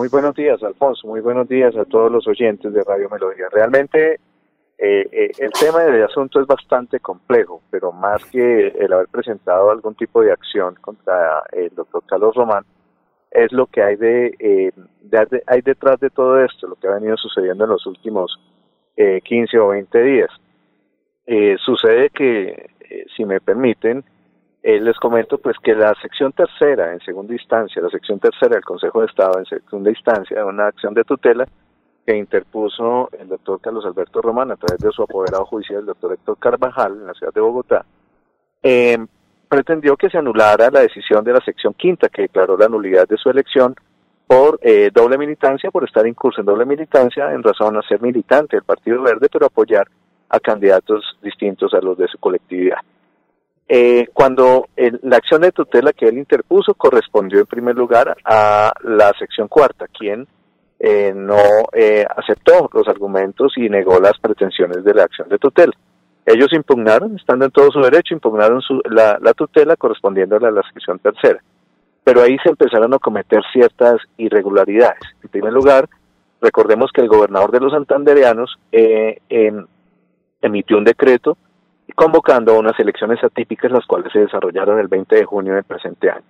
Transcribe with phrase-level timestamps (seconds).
[0.00, 1.06] muy buenos días, Alfonso.
[1.06, 3.48] Muy buenos días a todos los oyentes de Radio Melodía.
[3.52, 4.14] Realmente
[4.78, 9.70] eh, eh, el tema del asunto es bastante complejo, pero más que el haber presentado
[9.70, 12.64] algún tipo de acción contra el doctor Carlos Román,
[13.30, 14.72] es lo que hay de,
[15.46, 18.40] hay detrás de todo esto, lo que ha venido sucediendo en los últimos
[18.96, 20.30] 15 o 20 días.
[21.62, 22.70] sucede que,
[23.14, 24.02] si me permiten,
[24.62, 28.64] eh, les comento pues que la sección tercera en segunda instancia, la sección tercera del
[28.64, 31.46] Consejo de Estado en segunda instancia, una acción de tutela
[32.06, 36.12] que interpuso el doctor Carlos Alberto Román a través de su apoderado judicial, el doctor
[36.12, 37.84] Héctor Carvajal, en la ciudad de Bogotá,
[38.62, 38.98] eh,
[39.48, 43.16] pretendió que se anulara la decisión de la sección quinta que declaró la nulidad de
[43.16, 43.74] su elección
[44.26, 48.56] por eh, doble militancia, por estar incurso en doble militancia en razón a ser militante
[48.56, 49.88] del Partido Verde, pero apoyar
[50.28, 52.78] a candidatos distintos a los de su colectividad.
[53.72, 54.66] Eh, cuando
[55.02, 59.86] la acción de tutela que él interpuso correspondió en primer lugar a la sección cuarta,
[59.86, 60.26] quien
[60.80, 61.38] eh, no
[61.72, 65.72] eh, aceptó los argumentos y negó las pretensiones de la acción de tutela.
[66.26, 71.40] Ellos impugnaron, estando en todo su derecho, impugnaron la, tutela correspondiendo a la, sección tercera.
[72.02, 75.02] Pero ahí se empezaron a cometer ciertas irregularidades.
[75.22, 75.88] En primer lugar,
[76.40, 79.64] recordemos que el gobernador de los santandereanos em,
[80.42, 81.38] emitió un decreto
[81.92, 86.24] convocando unas elecciones atípicas las cuales se desarrollaron el 20 de junio del presente año.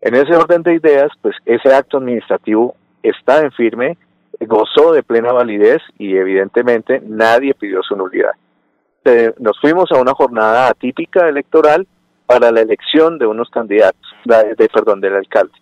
[0.00, 3.96] En ese orden de ideas, pues ese acto administrativo está en firme,
[4.40, 8.32] gozó de plena validez y evidentemente nadie pidió su nulidad.
[9.38, 11.86] nos fuimos a una jornada atípica electoral
[12.26, 15.54] para la elección de unos candidatos, de, perdón, del alcalde.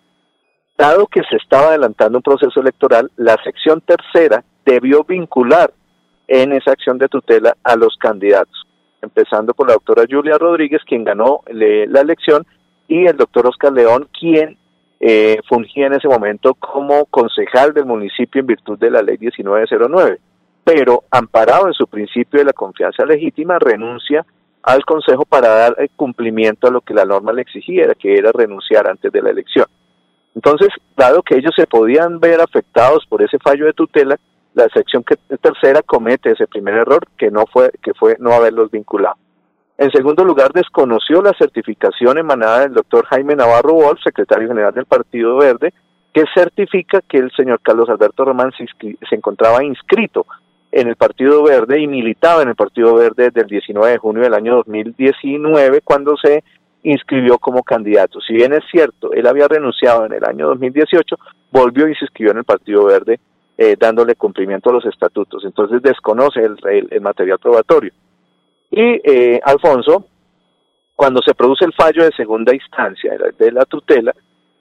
[0.77, 5.71] Dado que se estaba adelantando un proceso electoral, la sección tercera debió vincular
[6.27, 8.65] en esa acción de tutela a los candidatos
[9.05, 12.45] empezando por la doctora Julia Rodríguez, quien ganó la elección,
[12.87, 14.57] y el doctor Oscar León, quien
[14.99, 20.19] eh, fungía en ese momento como concejal del municipio en virtud de la ley 1909,
[20.63, 24.25] pero amparado en su principio de la confianza legítima, renuncia
[24.63, 28.87] al Consejo para dar cumplimiento a lo que la norma le exigía, que era renunciar
[28.87, 29.67] antes de la elección.
[30.33, 34.17] Entonces, dado que ellos se podían ver afectados por ese fallo de tutela,
[34.55, 35.03] la sección
[35.41, 39.17] tercera comete ese primer error que no fue que fue no haberlos vinculado.
[39.77, 44.85] En segundo lugar, desconoció la certificación emanada del doctor Jaime Navarro Wolf, secretario general del
[44.85, 45.73] Partido Verde,
[46.13, 48.65] que certifica que el señor Carlos Alberto Román se,
[49.07, 50.25] se encontraba inscrito
[50.71, 54.23] en el Partido Verde y militaba en el Partido Verde desde el 19 de junio
[54.23, 56.45] del año 2019, cuando se
[56.83, 58.21] inscribió como candidato.
[58.21, 61.17] Si bien es cierto, él había renunciado en el año 2018,
[61.51, 63.19] volvió y se inscribió en el Partido Verde
[63.57, 65.43] eh, dándole cumplimiento a los estatutos.
[65.45, 67.93] Entonces desconoce el, material probatorio.
[68.71, 70.05] Y eh, Alfonso,
[70.95, 74.13] cuando se produce el fallo de segunda instancia de la tutela,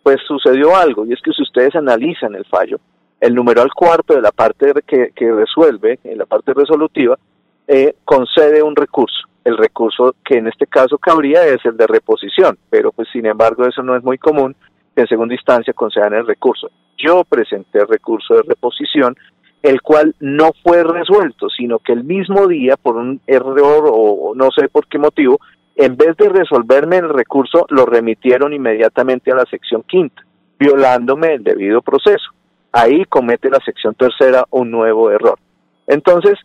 [0.03, 2.79] pues sucedió algo, y es que si ustedes analizan el fallo,
[3.21, 7.19] el numeral cuarto de la parte que, que resuelve, en la parte resolutiva,
[7.67, 9.27] eh, concede un recurso.
[9.45, 13.67] El recurso que en este caso cabría es el de reposición, pero pues sin embargo
[13.67, 14.55] eso no es muy común
[14.97, 16.71] en segunda instancia concedan el recurso.
[16.97, 19.17] Yo presenté el recurso de reposición,
[19.63, 24.51] el cual no fue resuelto, sino que el mismo día, por un error o no
[24.51, 25.39] sé por qué motivo,
[25.77, 30.23] en vez de resolverme el recurso, lo remitieron inmediatamente a la sección quinta,
[30.59, 32.31] violándome el debido proceso.
[32.73, 35.39] Ahí comete la sección tercera un nuevo error.
[35.87, 36.39] Entonces,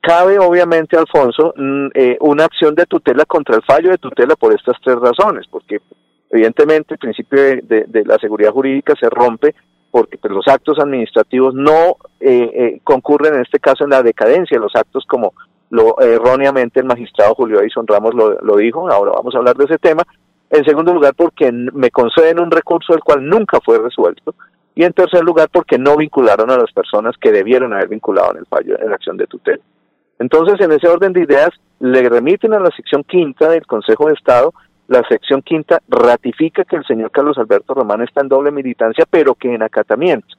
[0.00, 4.54] cabe obviamente, Alfonso, mm, eh, una acción de tutela contra el fallo de tutela por
[4.54, 5.80] estas tres razones, porque
[6.30, 9.54] Evidentemente, el principio de, la seguridad jurídica se rompe
[9.90, 14.58] porque pues, los actos administrativos no eh, eh, concurren en este caso en la decadencia,
[14.58, 15.32] los actos como
[15.70, 19.64] lo erróneamente el magistrado Julio Edison Ramos lo, lo dijo, ahora vamos a hablar de
[19.64, 20.02] ese tema.
[20.50, 24.34] En segundo lugar, porque me conceden un recurso el cual nunca fue resuelto.
[24.74, 28.38] Y en tercer lugar, porque no vincularon a las personas que debieron haber vinculado en
[28.38, 29.62] el fallo, en la acción de tutela.
[30.18, 31.50] Entonces, en ese orden de ideas,
[31.80, 34.54] le remiten a la sección quinta del Consejo de Estado
[34.88, 39.34] la sección quinta ratifica que el señor Carlos Alberto Román está en doble militancia, pero
[39.34, 40.34] que en acatamiento.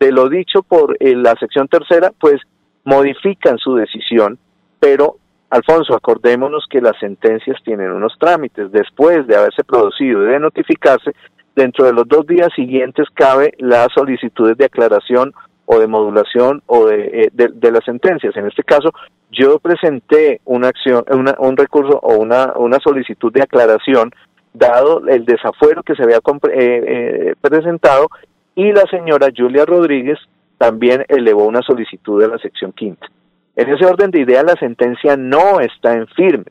[0.00, 2.40] De lo dicho por eh, la sección tercera, pues
[2.84, 4.38] modifican su decisión,
[4.80, 5.16] pero
[5.50, 8.70] Alfonso, acordémonos que las sentencias tienen unos trámites.
[8.70, 11.12] Después de haberse producido y de notificarse,
[11.56, 15.34] dentro de los dos días siguientes cabe las solicitudes de aclaración
[15.72, 18.36] o de modulación o de, eh, de, las sentencias.
[18.36, 18.90] En este caso,
[19.30, 21.04] yo presenté una acción,
[21.38, 24.10] un recurso o una, una solicitud de aclaración
[24.52, 26.20] dado el desafuero que se había eh,
[26.52, 28.08] eh, presentado
[28.56, 30.18] y la señora Julia Rodríguez
[30.58, 33.06] también elevó una solicitud de la sección quinta.
[33.54, 36.46] En ese orden de ideas, la sentencia no está en firme.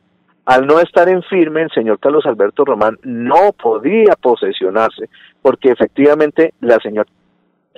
[0.46, 5.10] Al no estar en firme, el señor Carlos Alberto Román no podía posesionarse
[5.42, 7.06] porque efectivamente la señora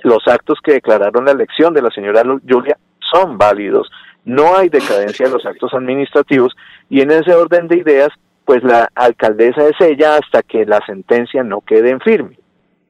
[0.01, 2.77] los actos que declararon la elección de la señora Julia
[3.11, 3.89] son válidos.
[4.25, 6.55] No hay decadencia de los actos administrativos
[6.89, 8.09] y en ese orden de ideas,
[8.45, 12.37] pues la alcaldesa es ella hasta que la sentencia no quede en firme.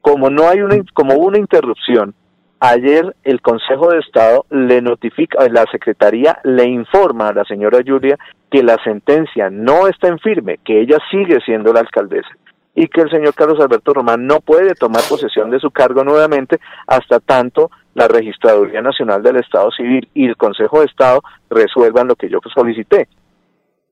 [0.02, 2.14] Como no hay una, como hubo una interrupción,
[2.60, 8.18] ayer el Consejo de Estado le notifica, la Secretaría le informa a la señora Julia
[8.52, 12.30] que la sentencia no está en firme, que ella sigue siendo la alcaldesa
[12.76, 16.60] y que el señor Carlos Alberto Román no puede tomar posesión de su cargo nuevamente
[16.88, 22.16] hasta tanto la Registraduría Nacional del Estado Civil y el Consejo de Estado resuelvan lo
[22.16, 23.08] que yo solicité.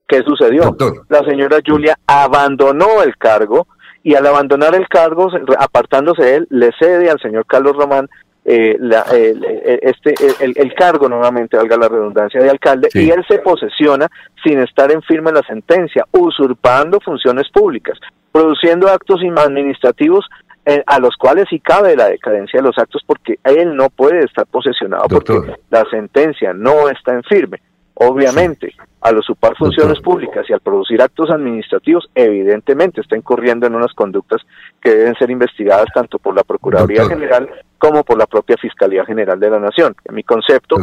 [0.08, 0.76] ¿Qué sucedió?
[1.08, 3.66] La señora Julia abandonó el cargo
[4.02, 8.10] y al abandonar el cargo, apartándose de él, le cede al señor Carlos Román
[8.44, 14.08] eh, la, este, el, cargo nuevamente, valga la redundancia, de alcalde, y él se posesiona
[14.42, 17.96] sin estar en firme la sentencia, usurpando funciones públicas,
[18.32, 20.26] produciendo actos administrativos
[20.64, 24.24] eh, a los cuales sí cabe la decadencia de los actos porque él no puede
[24.24, 27.60] estar posesionado porque la sentencia no está en firme.
[27.94, 33.92] Obviamente, al usurpar funciones públicas y al producir actos administrativos, evidentemente está incurriendo en unas
[33.92, 34.40] conductas
[34.80, 39.38] que deben ser investigadas tanto por la Procuraduría General como por la propia Fiscalía General
[39.38, 39.94] de la Nación.
[40.04, 40.76] En mi concepto,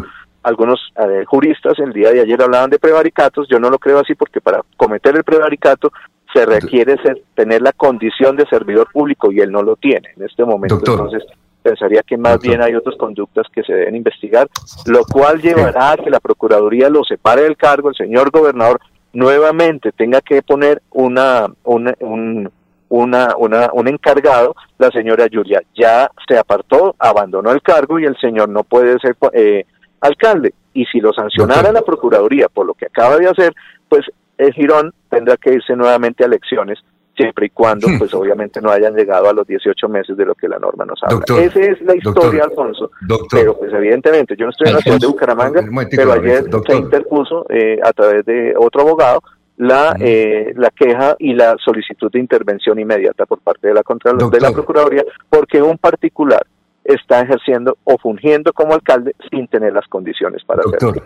[0.44, 4.16] algunos eh, juristas el día de ayer hablaban de prevaricatos, yo no lo creo así
[4.16, 5.92] porque para cometer el prevaricato
[6.34, 10.24] se requiere ser, tener la condición de servidor público y él no lo tiene en
[10.24, 10.78] este momento.
[10.78, 11.24] Entonces,
[11.62, 14.48] pensaría que más bien hay otras conductas que se deben investigar,
[14.86, 18.80] lo cual llevará a que la Procuraduría lo separe del cargo, el señor gobernador
[19.14, 22.50] nuevamente tenga que poner una, una un,
[22.90, 28.18] una, una, un encargado, la señora Julia ya se apartó, abandonó el cargo y el
[28.18, 29.66] señor no puede ser eh,
[30.02, 30.54] alcalde.
[30.74, 33.54] Y si lo sancionara la Procuraduría por lo que acaba de hacer,
[33.88, 34.06] pues
[34.40, 36.80] el Girón tendrá que irse nuevamente a elecciones
[37.16, 38.00] siempre y cuando, hmm.
[38.00, 41.00] pues obviamente no hayan llegado a los 18 meses de lo que la norma nos
[41.04, 41.26] habla.
[41.44, 42.92] Esa es la historia, Alfonso.
[43.30, 47.46] pero pues evidentemente, yo no estoy en la ciudad de Bucaramanga, pero ayer se interpuso
[47.50, 49.22] eh, a través de otro abogado
[49.58, 54.30] la, eh, la queja y la solicitud de intervención inmediata por parte de la Contraloría
[54.30, 56.48] de la Procuraduría, porque un particular
[56.86, 61.04] está ejerciendo o fungiendo como alcalde sin tener las condiciones para hacerlo.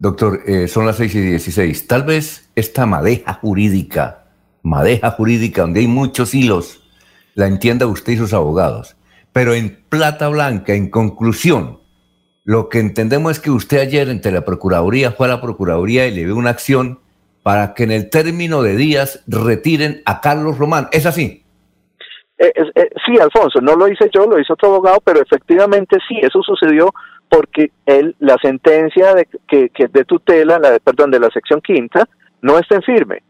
[0.00, 1.86] Doctor, eh, son las 6 y 16.
[1.86, 4.28] Tal vez esta madeja jurídica
[4.62, 6.82] madeja jurídica donde hay muchos hilos,
[7.34, 8.96] la entienda usted y sus abogados.
[9.32, 11.80] Pero en plata blanca, en conclusión,
[12.44, 16.14] lo que entendemos es que usted ayer entre la Procuraduría fue a la Procuraduría y
[16.14, 17.00] le dio una acción
[17.42, 20.88] para que en el término de días retiren a Carlos Román.
[20.92, 21.44] ¿Es así?
[22.38, 26.18] Eh, eh, sí, Alfonso, no lo hice yo, lo hizo otro abogado, pero efectivamente sí,
[26.22, 26.92] eso sucedió
[27.28, 32.08] porque él, la sentencia de, que, de tutela, la, perdón, de la sección quinta,
[32.42, 33.22] no está en firme.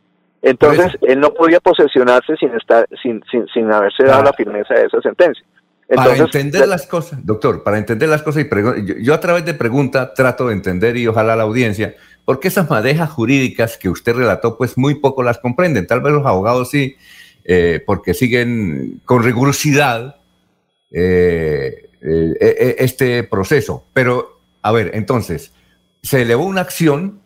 [0.42, 4.86] Entonces, él no podía posesionarse sin estar, sin, sin, sin haberse dado la firmeza de
[4.86, 5.44] esa sentencia.
[5.94, 10.14] para entender las cosas, doctor, para entender las cosas, y yo, a través de pregunta
[10.14, 14.78] trato de entender y ojalá la audiencia, porque esas madejas jurídicas que usted relató, pues
[14.78, 15.86] muy poco las comprenden.
[15.86, 16.96] Tal vez los abogados sí,
[17.44, 20.16] eh, porque siguen con rigurosidad
[20.90, 23.84] eh, eh, este proceso.
[23.92, 25.52] Pero, a ver, entonces,
[26.02, 27.20] se elevó una acción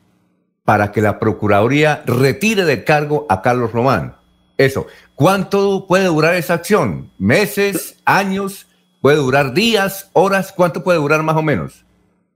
[0.65, 4.17] para que la Procuraduría retire del cargo a Carlos Román.
[4.57, 4.87] Eso.
[5.15, 7.11] ¿Cuánto puede durar esa acción?
[7.19, 8.01] ¿Meses?
[8.05, 8.69] ¿Años?
[9.01, 10.11] ¿Puede durar días?
[10.13, 10.53] ¿Horas?
[10.53, 11.85] ¿Cuánto puede durar más o menos?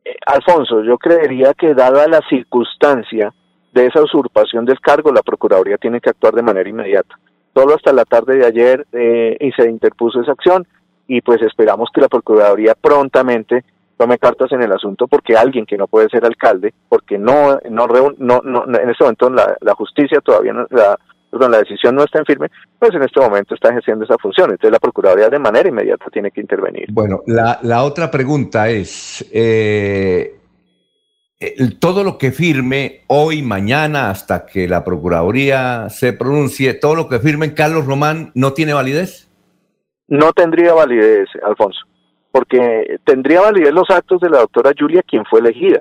[0.05, 3.33] Eh, Alfonso, yo creería que dada la circunstancia
[3.73, 7.19] de esa usurpación del cargo, la Procuraduría tiene que actuar de manera inmediata.
[7.55, 10.67] Solo hasta la tarde de ayer eh, y se interpuso esa acción
[11.09, 13.65] y pues esperamos que la Procuraduría prontamente
[13.97, 17.87] tome cartas en el asunto porque alguien que no puede ser alcalde, porque no, no,
[18.19, 20.99] no, no en este momento la, la justicia todavía no, la,
[21.31, 24.51] perdón, la decisión no está en firme, pues en este momento está ejerciendo esa función.
[24.51, 26.87] Entonces la Procuraduría de manera inmediata tiene que intervenir.
[26.93, 30.37] Bueno, la, la otra pregunta es, eh,
[31.79, 37.19] todo lo que firme hoy, mañana, hasta que la Procuraduría se pronuncie, todo lo que
[37.19, 39.26] firme Carlos Román no tiene validez?
[40.09, 41.81] No tendría validez, Alfonso
[42.37, 45.81] porque tendría validez los actos de la doctora Julia, quien fue elegida,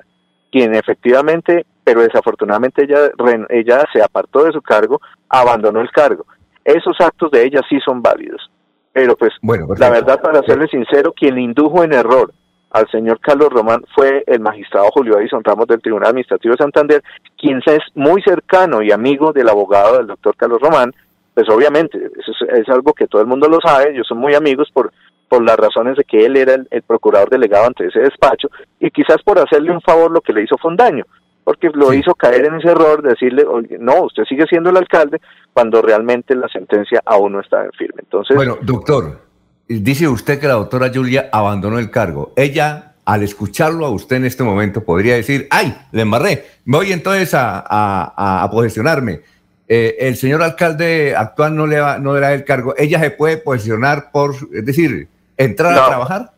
[0.49, 3.11] quien efectivamente, pero desafortunadamente ella,
[3.49, 6.25] ella se apartó de su cargo, abandonó el cargo.
[6.63, 8.49] Esos actos de ella sí son válidos.
[8.93, 12.31] Pero pues, bueno, la verdad, para serle sincero, quien indujo en error
[12.71, 17.03] al señor Carlos Román fue el magistrado Julio Edison Ramos del Tribunal Administrativo de Santander,
[17.37, 20.93] quien es muy cercano y amigo del abogado del doctor Carlos Román,
[21.35, 24.33] pues obviamente, eso es, es, algo que todo el mundo lo sabe, ellos son muy
[24.33, 24.91] amigos por
[25.27, 28.49] por las razones de que él era el, procurador delegado ante ese despacho
[28.79, 31.05] y quizás por hacerle un favor lo que le hizo fue un daño,
[31.43, 33.45] porque lo hizo caer en ese error de decirle,
[33.79, 35.19] no, usted sigue siendo el alcalde
[35.53, 38.01] cuando realmente la sentencia aún no está en firme.
[38.03, 39.21] Entonces, bueno, doctor,
[39.67, 42.33] dice usted que la doctora Julia abandonó el cargo.
[42.35, 46.91] Ella, al escucharlo a usted en este momento, podría decir, ay, le embarré, me voy
[46.91, 49.21] entonces a, a, a posicionarme.
[49.67, 52.75] Eh, el señor alcalde actual no le, va, no le da el cargo.
[52.77, 55.07] ¿Ella se puede posicionar por, es decir,
[55.37, 56.31] entrar a trabajar?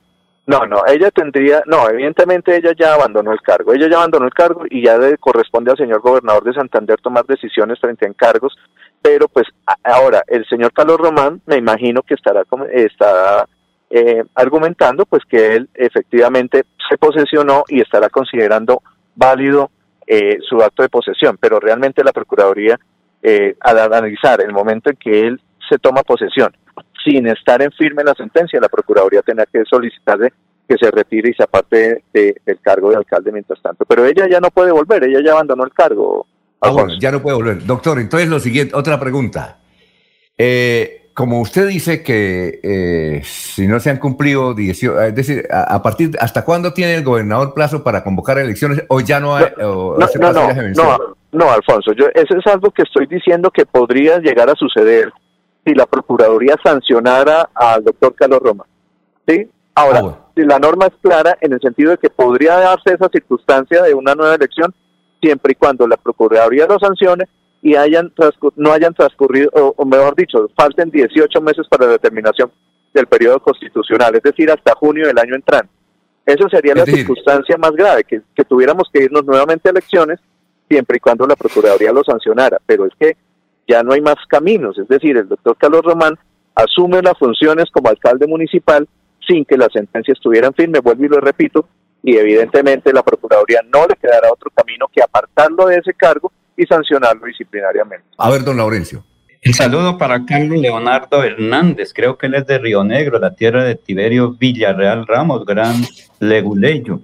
[0.46, 4.34] No, no, ella tendría, no, evidentemente ella ya abandonó el cargo, ella ya abandonó el
[4.34, 8.55] cargo y ya le corresponde al señor gobernador de Santander tomar decisiones frente a encargos,
[9.01, 9.46] pero pues
[9.84, 13.46] ahora el señor Carlos Román me imagino que estará, estará
[13.89, 18.81] eh, argumentando pues que él efectivamente se posesionó y estará considerando
[19.15, 19.69] válido
[20.05, 22.79] eh, su acto de posesión, pero realmente la Procuraduría
[23.29, 26.55] eh, al analizar el momento en que él se toma posesión
[27.03, 30.31] sin estar en firme la sentencia, la Procuraduría tendrá que solicitarle
[30.67, 33.84] que se retire y se aparte del cargo de alcalde mientras tanto.
[33.86, 36.25] Pero ella ya no puede volver, ella ya abandonó el cargo.
[36.62, 37.65] Ah, bueno, ya no puede volver.
[37.65, 39.60] Doctor, entonces lo siguiente, otra pregunta.
[40.38, 46.12] Eh, como usted dice que eh, si no se han cumplido, es decir, a, partir,
[46.19, 49.48] ¿hasta cuándo tiene el gobernador plazo para convocar elecciones o ya no hay?
[49.57, 54.50] No, no, no, no, Alfonso, yo, eso es algo que estoy diciendo que podría llegar
[54.50, 55.12] a suceder
[55.65, 58.65] si la Procuraduría sancionara al doctor Carlos Roma.
[59.27, 59.50] ¿Sí?
[59.75, 63.10] Ahora, ah, si la norma es clara en el sentido de que podría darse esa
[63.10, 64.74] circunstancia de una nueva elección
[65.22, 67.25] siempre y cuando la Procuraduría lo sancione
[67.62, 68.13] y hayan
[68.56, 72.51] no hayan transcurrido, o, mejor dicho, falten 18 meses para la determinación
[72.94, 75.70] del periodo constitucional, es decir, hasta junio del año entrante.
[76.25, 80.20] Eso sería la circunstancia más grave, que, que tuviéramos que irnos nuevamente a elecciones
[80.69, 82.59] siempre y cuando la Procuraduría lo sancionara.
[82.65, 83.17] Pero es que
[83.67, 86.17] ya no hay más caminos, es decir, el doctor Carlos Román
[86.55, 88.88] asume las funciones como alcalde municipal
[89.27, 91.67] sin que la sentencia estuviera en firme, vuelvo y lo repito,
[92.01, 96.65] y evidentemente la Procuraduría no le quedará otro camino que apartarlo de ese cargo y
[96.65, 98.05] sancionarlo disciplinariamente.
[98.17, 99.03] A ver, don Laurencio.
[99.41, 103.63] El saludo para Carlos Leonardo Hernández, creo que él es de Río Negro, la tierra
[103.63, 105.75] de Tiberio Villarreal Ramos, gran
[106.19, 107.01] leguleyo.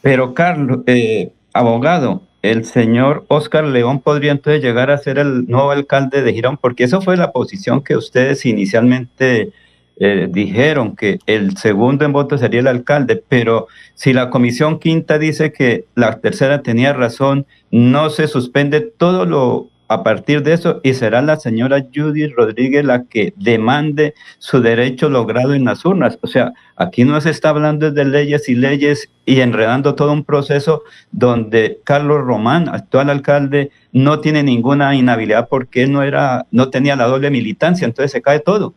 [0.00, 5.70] Pero Carlos, eh, abogado, el señor Oscar León podría entonces llegar a ser el nuevo
[5.70, 9.52] alcalde de Girón, porque eso fue la posición que ustedes inicialmente
[9.96, 15.18] eh, dijeron, que el segundo en voto sería el alcalde, pero si la comisión quinta
[15.18, 20.80] dice que la tercera tenía razón, no se suspende todo lo a partir de eso
[20.82, 26.18] y será la señora Judy Rodríguez la que demande su derecho logrado en las urnas.
[26.22, 30.24] O sea, aquí no se está hablando de leyes y leyes y enredando todo un
[30.24, 36.96] proceso donde Carlos Román, actual alcalde, no tiene ninguna inhabilidad porque no era, no tenía
[36.96, 38.74] la doble militancia, entonces se cae todo.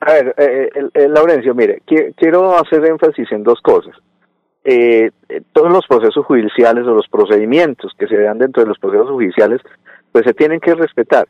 [0.00, 1.82] A ver, eh, eh Laurencio, mire,
[2.16, 3.94] quiero hacer énfasis en dos cosas.
[4.68, 8.78] Eh, eh, todos los procesos judiciales o los procedimientos que se dan dentro de los
[8.80, 9.60] procesos judiciales,
[10.10, 11.28] pues se tienen que respetar.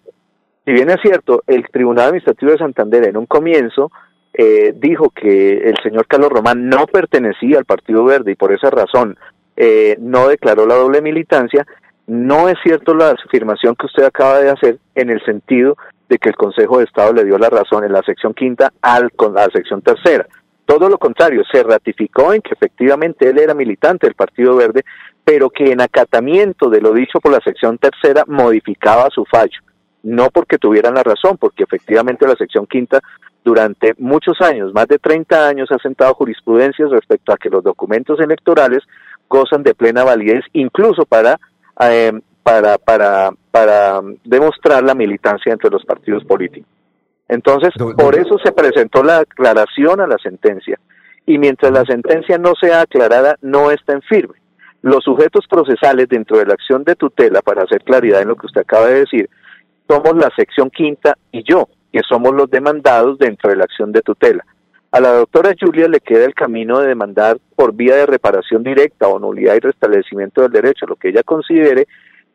[0.65, 3.93] Si bien es cierto, el Tribunal Administrativo de Santander en un comienzo
[4.33, 8.71] eh, dijo que el señor Carlos Román no pertenecía al Partido Verde y por esa
[8.71, 9.19] razón
[9.55, 11.67] eh, no declaró la doble militancia,
[12.07, 15.77] no es cierto la afirmación que usted acaba de hacer en el sentido
[16.09, 19.13] de que el Consejo de Estado le dio la razón en la sección quinta al,
[19.13, 20.27] con la sección tercera.
[20.67, 24.85] Todo lo contrario, se ratificó en que efectivamente él era militante del Partido Verde,
[25.25, 29.61] pero que en acatamiento de lo dicho por la sección tercera modificaba su fallo.
[30.03, 33.01] No porque tuvieran la razón, porque efectivamente la sección quinta
[33.45, 38.19] durante muchos años, más de 30 años, ha sentado jurisprudencias respecto a que los documentos
[38.19, 38.83] electorales
[39.29, 41.39] gozan de plena validez, incluso para,
[41.81, 46.76] eh, para, para, para demostrar la militancia entre los partidos políticos.
[47.29, 50.79] Entonces, por eso se presentó la aclaración a la sentencia.
[51.27, 54.35] Y mientras la sentencia no sea aclarada, no está en firme.
[54.83, 58.47] Los sujetos procesales dentro de la acción de tutela, para hacer claridad en lo que
[58.47, 59.29] usted acaba de decir,
[59.89, 64.03] somos la sección quinta y yo, que somos los demandados dentro de la acción de
[64.03, 64.45] tutela.
[64.93, 69.09] A la doctora Julia le queda el camino de demandar por vía de reparación directa
[69.09, 71.89] o nulidad y restablecimiento del derecho, lo que ella considere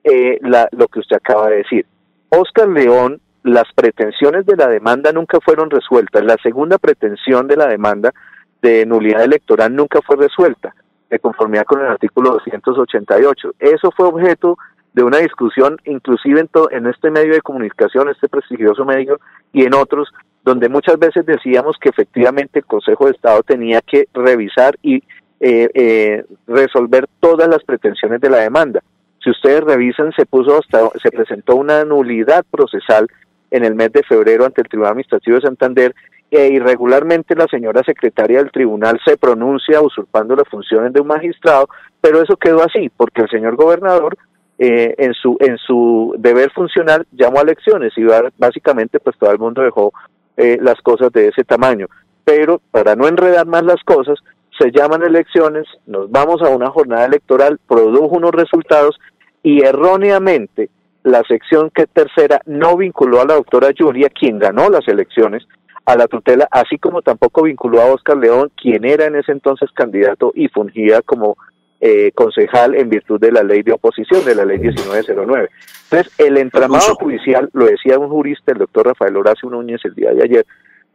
[0.03, 1.85] eh, la, lo que usted acaba de decir.
[2.29, 6.23] Oscar León las pretensiones de la demanda nunca fueron resueltas.
[6.23, 8.13] La segunda pretensión de la demanda
[8.61, 10.75] de nulidad electoral nunca fue resuelta,
[11.09, 13.55] de conformidad con el artículo 288.
[13.59, 14.57] Eso fue objeto
[14.93, 19.19] de una discusión, inclusive en, en este medio de comunicación, este prestigioso medio,
[19.53, 20.09] y en otros,
[20.43, 25.03] donde muchas veces decíamos que efectivamente el Consejo de Estado tenía que revisar y
[25.39, 28.81] eh, eh, resolver todas las pretensiones de la demanda.
[29.23, 33.07] Si ustedes revisan, se puso hasta, se presentó una nulidad procesal
[33.51, 35.95] en el mes de febrero ante el Tribunal Administrativo de Santander
[36.31, 41.67] e irregularmente la señora secretaria del tribunal se pronuncia usurpando las funciones de un magistrado,
[41.99, 44.17] pero eso quedó así, porque el señor gobernador
[44.57, 48.03] eh, en su en su deber funcional llamó a elecciones y
[48.37, 49.91] básicamente pues todo el mundo dejó
[50.37, 51.87] eh, las cosas de ese tamaño.
[52.23, 54.19] Pero para no enredar más las cosas,
[54.57, 58.99] se llaman elecciones, nos vamos a una jornada electoral, produjo unos resultados
[59.43, 60.69] y erróneamente
[61.03, 65.47] la sección que tercera no vinculó a la doctora Julia, quien ganó las elecciones,
[65.85, 69.69] a la tutela, así como tampoco vinculó a Oscar León, quien era en ese entonces
[69.71, 71.37] candidato y fungía como
[71.79, 75.49] eh, concejal en virtud de la ley de oposición, de la ley 1909.
[75.85, 80.11] Entonces, el entramado judicial, lo decía un jurista, el doctor Rafael Horacio Núñez, el día
[80.11, 80.45] de ayer,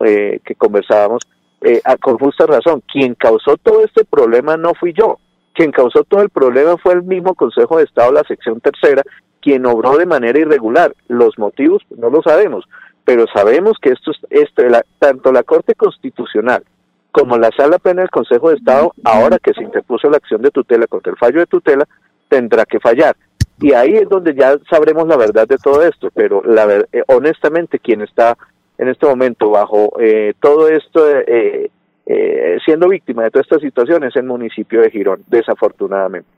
[0.05, 1.23] eh, que conversábamos,
[1.63, 5.19] eh, con justa razón, quien causó todo este problema no fui yo,
[5.55, 9.03] quien causó todo el problema fue el mismo Consejo de Estado, la sección tercera,
[9.41, 10.95] quien obró de manera irregular.
[11.09, 12.65] Los motivos no lo sabemos,
[13.05, 14.63] pero sabemos que esto, esto
[14.99, 16.65] tanto la Corte Constitucional
[17.13, 20.51] como la Sala Plena del Consejo de Estado, ahora que se interpuso la acción de
[20.51, 21.87] tutela contra el fallo de tutela,
[22.29, 23.17] tendrá que fallar.
[23.59, 27.79] Y ahí es donde ya sabremos la verdad de todo esto, pero la, eh, honestamente
[27.79, 28.37] quien está
[28.79, 31.71] en este momento bajo eh, todo esto, eh,
[32.07, 36.29] eh, siendo víctima de toda esta situación, es el municipio de Girón, desafortunadamente.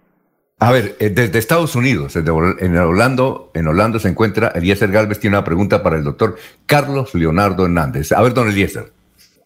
[0.61, 2.29] A ver, desde Estados Unidos, en
[2.77, 6.37] Orlando, en Orlando se encuentra Eliezer Galvez, tiene una pregunta para el doctor
[6.67, 8.11] Carlos Leonardo Hernández.
[8.11, 8.93] A ver, don Eliezer.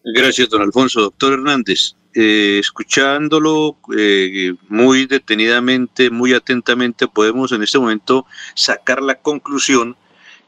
[0.03, 1.01] Gracias, don Alfonso.
[1.01, 3.77] Doctor Hernández, escuchándolo
[4.69, 9.95] muy detenidamente, muy atentamente, podemos en este momento sacar la conclusión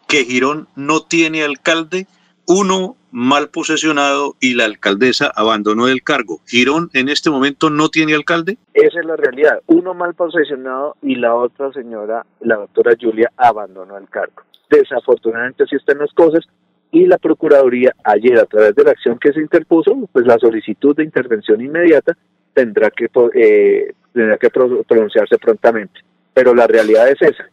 [0.08, 2.08] que Girón no tiene alcalde
[2.48, 6.42] uno mal posesionado y la alcaldesa abandonó el cargo.
[6.46, 8.58] ¿Girón en este momento no tiene alcalde?
[8.74, 9.62] Esa es la realidad.
[9.68, 14.44] Uno mal posesionado y la otra señora, la doctora Julia, abandonó el cargo.
[14.70, 16.44] Desafortunadamente así están las cosas
[16.92, 20.94] y la Procuraduría ayer a través de la acción que se interpuso, pues la solicitud
[20.94, 22.18] de intervención inmediata
[22.54, 26.02] tendrá que, eh, tendrá que pronunciarse prontamente.
[26.34, 27.50] Pero la realidad es esa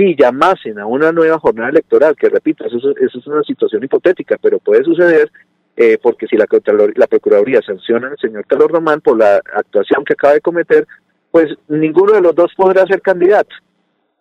[0.00, 4.58] si llamasen a una nueva jornada electoral, que repito, eso, es una situación hipotética, pero
[4.58, 5.30] puede suceder
[5.76, 6.46] eh, porque si la,
[6.96, 10.86] la Procuraduría sanciona al señor Carlos Román por la actuación que acaba de cometer,
[11.30, 13.54] pues ninguno de los dos podrá ser candidato.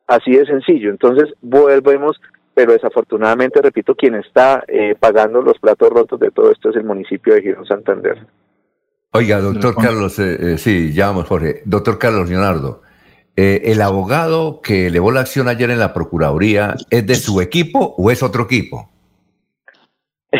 [0.06, 0.90] Así de sencillo.
[0.90, 2.20] Entonces volvemos,
[2.54, 6.84] pero desafortunadamente, repito, quien está eh, pagando los platos rotos de todo esto es el
[6.84, 8.18] municipio de Girón Santander.
[9.12, 11.62] Oiga, doctor Carlos, eh, sí, ya vamos, Jorge.
[11.66, 12.82] Doctor Carlos Leonardo,
[13.36, 17.96] eh, ¿El abogado que elevó la acción ayer en la Procuraduría es de su equipo
[17.98, 18.90] o es otro equipo?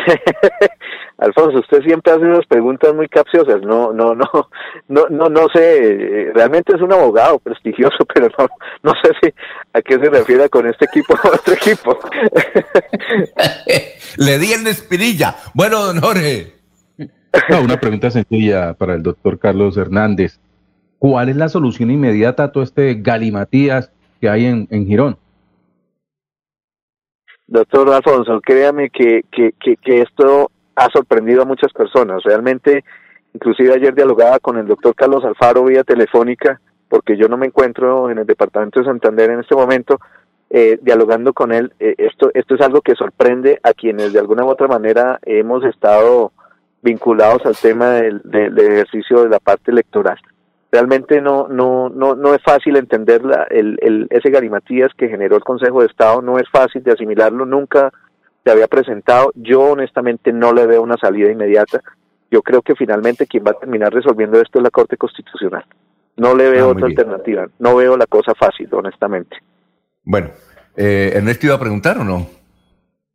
[1.20, 3.62] Alfonso, usted siempre hace unas preguntas muy capciosas.
[3.62, 4.26] No, no, no,
[4.88, 6.32] no, no, no sé.
[6.34, 8.48] Realmente es un abogado prestigioso, pero no,
[8.84, 9.34] no sé si
[9.74, 12.00] a qué se refiere con este equipo o otro equipo.
[14.18, 15.36] Le di en espirilla.
[15.54, 16.54] Bueno, don Jorge.
[17.62, 20.40] una pregunta sencilla para el doctor Carlos Hernández.
[21.00, 25.18] ¿Cuál es la solución inmediata a todo este galimatías que hay en, en Girón?
[27.48, 32.22] Doctor Alfonso, créame que, que, que, esto ha sorprendido a muchas personas.
[32.24, 32.84] Realmente,
[33.34, 36.60] inclusive ayer dialogaba con el doctor Carlos Alfaro vía telefónica,
[36.90, 40.00] porque yo no me encuentro en el departamento de Santander en este momento,
[40.50, 41.74] eh, dialogando con él.
[41.80, 45.64] Eh, esto, esto es algo que sorprende a quienes de alguna u otra manera hemos
[45.64, 46.34] estado
[46.82, 48.22] vinculados al tema del
[48.58, 50.20] ejercicio de la parte electoral
[50.72, 55.36] realmente no no no no es fácil entender la, el, el, ese garimatías que generó
[55.36, 57.92] el Consejo de Estado no es fácil de asimilarlo nunca
[58.44, 59.32] se había presentado.
[59.36, 61.82] Yo honestamente no le veo una salida inmediata.
[62.32, 65.66] Yo creo que finalmente quien va a terminar resolviendo esto es la Corte Constitucional.
[66.16, 69.38] No le veo ah, otra alternativa no veo la cosa fácil honestamente.
[70.04, 70.30] Bueno
[70.76, 72.28] eh, Ernesto iba a preguntar o no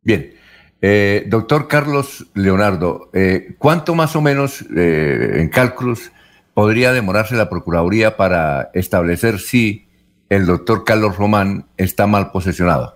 [0.01, 0.33] bien.
[0.81, 6.11] Eh, doctor Carlos Leonardo, eh, ¿cuánto más o menos eh, en cálculos
[6.55, 9.85] podría demorarse la Procuraduría para establecer si
[10.29, 12.95] el doctor Carlos Román está mal posesionado?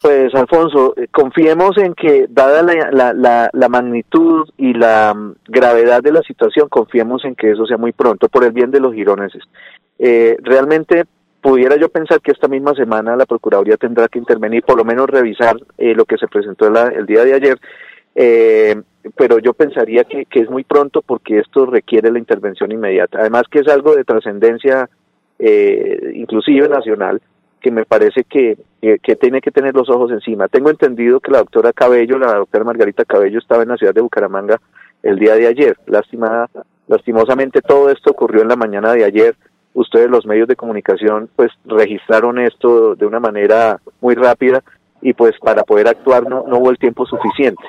[0.00, 6.22] Pues Alfonso, eh, confiemos en que, dada la, magnitud y la mm, gravedad de la
[6.22, 9.42] situación, confiemos en que eso sea muy pronto, por el bien de los gironeses.
[9.98, 11.04] Eh, realmente
[11.42, 15.06] pudiera yo pensar que esta misma semana la Procuraduría tendrá que intervenir, por lo menos
[15.06, 17.60] revisar eh, lo que se presentó el día de ayer
[18.18, 18.82] eh,
[19.16, 23.20] pero yo pensaría que, que, es muy pronto porque esto requiere la intervención inmediata.
[23.20, 24.88] Además que es algo de trascendencia
[25.38, 27.20] eh, inclusive nacional
[27.60, 30.48] que me parece que, que, tiene que tener los ojos encima.
[30.48, 34.02] Tengo entendido que la doctora Cabello, la doctora Margarita Cabello, estaba en la ciudad de
[34.02, 34.60] Bucaramanga
[35.02, 35.76] el día de ayer.
[35.86, 36.48] Lástima,
[36.86, 39.34] lastimosamente todo esto ocurrió en la mañana de ayer.
[39.74, 44.62] Ustedes, los medios de comunicación, pues registraron esto de una manera muy rápida
[45.02, 47.64] y pues para poder actuar no, no hubo el tiempo suficiente.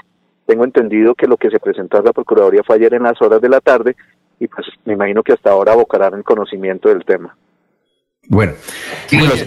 [0.47, 3.41] Tengo entendido que lo que se presentó a la Procuraduría fue ayer en las horas
[3.41, 3.95] de la tarde
[4.39, 7.35] y pues me imagino que hasta ahora abocarán el conocimiento del tema.
[8.29, 8.53] Bueno,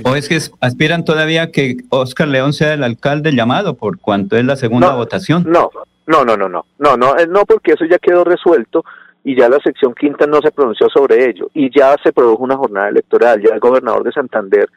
[0.05, 4.45] o es que aspiran todavía que Oscar León sea el alcalde llamado por cuanto es
[4.45, 5.45] la segunda votación.
[5.47, 5.71] No,
[6.07, 8.85] no, no, no, no, no, no, eh, no, porque eso ya quedó resuelto
[9.25, 12.57] y ya la sección quinta no se pronunció sobre ello y ya se produjo una
[12.57, 14.69] jornada electoral, ya el gobernador de Santander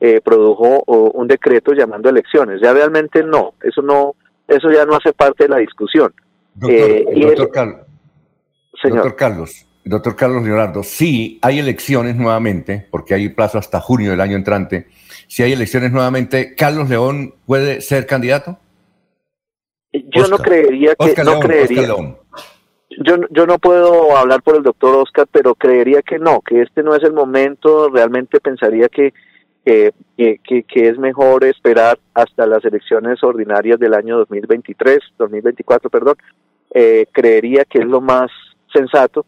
[0.00, 4.16] eh, produjo un decreto llamando elecciones, ya realmente no, eso no,
[4.48, 6.12] eso ya no hace parte de la discusión.
[6.54, 7.04] Doctor, eh,
[7.52, 7.76] Carlos,
[8.82, 14.20] doctor Carlos, doctor Carlos Leonardo, sí hay elecciones nuevamente, porque hay plazo hasta junio del
[14.20, 14.88] año entrante,
[15.26, 18.58] si hay elecciones nuevamente, ¿Carlos León puede ser candidato?
[19.92, 21.86] Yo no creería que, no creería.
[23.04, 26.82] Yo, yo no puedo hablar por el doctor Oscar, pero creería que no, que este
[26.82, 27.90] no es el momento.
[27.90, 29.12] Realmente pensaría que,
[29.64, 36.16] que, que, es mejor esperar hasta las elecciones ordinarias del año 2023, 2024, perdón.
[36.74, 38.30] Eh, creería que es lo más
[38.72, 39.24] sensato.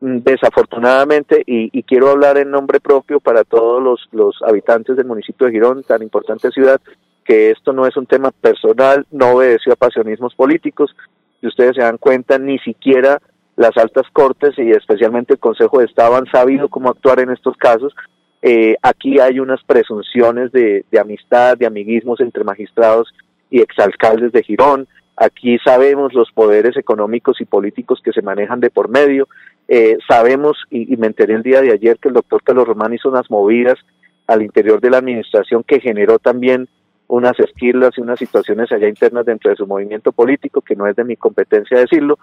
[0.00, 5.06] Mm, desafortunadamente, y, y, quiero hablar en nombre propio para todos los, los habitantes del
[5.06, 6.80] municipio de Girón, tan importante ciudad,
[7.24, 10.94] que esto no es un tema personal, no obedeció a pasionismos políticos,
[11.40, 13.20] si ustedes se dan cuenta, ni siquiera
[13.56, 17.56] las altas cortes y especialmente el Consejo de Estado han sabido cómo actuar en estos
[17.56, 17.92] casos.
[18.42, 23.12] Eh, aquí hay unas presunciones de, amistad, de amiguismos entre magistrados
[23.50, 24.86] y exalcaldes de Girón.
[25.16, 29.28] Aquí sabemos los poderes económicos y políticos que se manejan de por medio.
[29.66, 32.94] Eh, sabemos, y, y, me enteré el día de ayer, que el doctor Carlos Román
[32.94, 33.78] hizo unas movidas
[34.26, 36.68] al interior de la administración que generó también
[37.08, 40.94] unas esquirlas y unas situaciones allá internas dentro de su movimiento político, que no es
[40.94, 42.18] de mi competencia decirlo,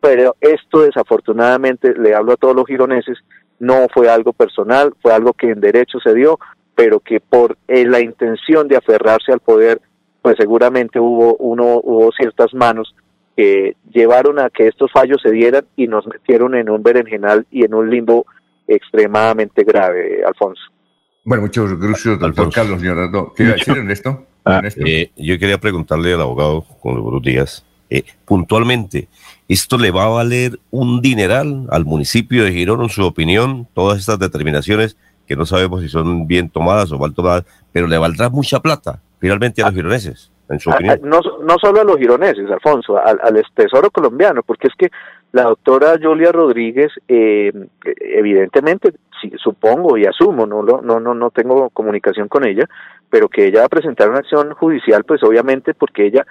[0.00, 3.18] pero esto desafortunadamente, le hablo a todos los gironeses,
[3.60, 6.40] no fue algo personal, fue algo que en derecho se dio,
[6.74, 9.80] pero que por eh, la intención de aferrarse al poder,
[10.22, 12.94] pues seguramente hubo, uno, hubo ciertas manos
[13.36, 17.64] que llevaron a que estos fallos se dieran y nos metieron en un berenjenal y
[17.64, 18.26] en un limbo
[18.66, 20.62] extremadamente grave, Alfonso.
[21.24, 23.32] Bueno, muchos gracias, doctor Carlos Leonardo.
[23.36, 24.26] ¿Qué decir en esto?
[24.44, 29.08] Ah, eh, yo quería preguntarle al abogado, con los buenos días, eh, puntualmente,
[29.50, 33.98] ¿esto le va a valer un dineral al municipio de Girón, en su opinión, todas
[33.98, 38.28] estas determinaciones que no sabemos si son bien tomadas o mal tomadas, pero le valdrá
[38.28, 40.30] mucha plata finalmente a los ah, gironeses?
[40.48, 41.00] En su opinión.
[41.02, 44.88] no, no solo a los gironeses, Alfonso, al, al tesoro colombiano, porque es que
[45.32, 47.52] la doctora Julia Rodríguez, eh,
[48.00, 48.92] evidentemente,
[49.36, 52.68] supongo y asumo, no, no, no, no tengo comunicación con ella,
[53.08, 56.26] pero que ella va a presentar una acción judicial, pues obviamente porque ella,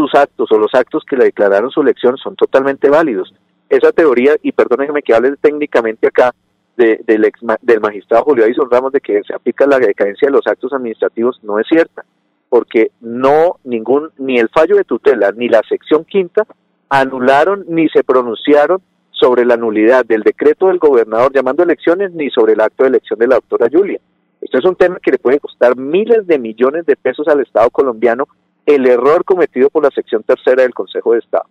[0.00, 3.34] sus actos o los actos que le declararon su elección son totalmente válidos.
[3.68, 6.34] Esa teoría, y perdónenme que hable técnicamente acá,
[6.76, 10.46] del, ex, del magistrado Julio Addison Ramos de que se aplica la decadencia de los
[10.46, 12.04] actos administrativos no es cierta,
[12.48, 16.46] porque no ningún ni el fallo de tutela ni la sección quinta
[16.88, 22.54] anularon ni se pronunciaron sobre la nulidad del decreto del gobernador llamando elecciones ni sobre
[22.54, 24.00] el acto de elección de la doctora Julia.
[24.40, 27.68] Esto es un tema que le puede costar miles de millones de pesos al Estado
[27.68, 28.26] colombiano
[28.74, 31.44] el error cometido por la sección tercera del Consejo de Estado.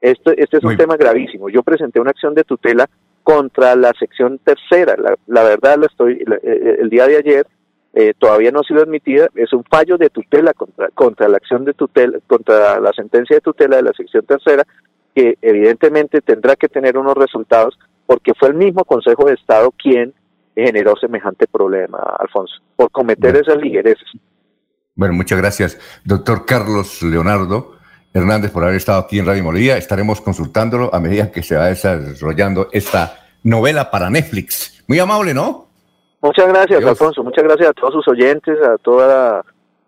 [0.00, 1.48] Esto, este es un tema gravísimo.
[1.48, 2.88] Yo presenté una acción de tutela
[3.22, 4.96] contra la sección tercera.
[5.26, 7.46] La, verdad, la estoy, eh, el día de ayer
[7.94, 9.28] eh, todavía no ha sido admitida.
[9.34, 13.40] Es un fallo de tutela contra, contra la acción de tutela, contra la sentencia de
[13.40, 14.64] tutela de la sección tercera,
[15.14, 20.14] que evidentemente tendrá que tener unos resultados porque fue el mismo Consejo de Estado quien
[20.54, 24.08] generó semejante problema, Alfonso, por cometer esas ligerezas.
[24.98, 27.76] Bueno, muchas gracias, doctor Carlos Leonardo
[28.12, 29.76] Hernández, por haber estado aquí en Radio Molía.
[29.76, 34.82] Estaremos consultándolo a medida que se va desarrollando esta novela para Netflix.
[34.88, 35.68] Muy amable, ¿no?
[36.20, 37.22] Muchas gracias, Alfonso.
[37.22, 39.44] Muchas gracias a todos sus oyentes, a toda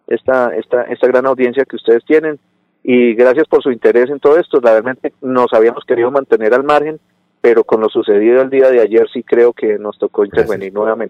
[0.07, 2.39] esta, esta, esta gran audiencia que ustedes tienen.
[2.85, 4.61] Y gracias por su interés en todo esto.
[4.61, 7.01] Realmente nos habíamos querido mantener al margen
[7.41, 11.09] pero con lo sucedido el día de ayer sí creo que nos tocó intervenir nuevamente.